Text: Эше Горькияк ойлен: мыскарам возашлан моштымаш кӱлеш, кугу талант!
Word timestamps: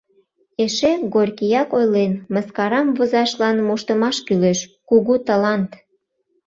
Эше 0.63 0.91
Горькияк 1.13 1.69
ойлен: 1.79 2.13
мыскарам 2.33 2.87
возашлан 2.97 3.57
моштымаш 3.67 4.17
кӱлеш, 4.25 4.59
кугу 4.89 5.13
талант! 5.27 5.71